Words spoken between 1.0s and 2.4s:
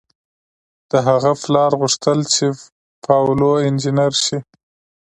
هغه پلار غوښتل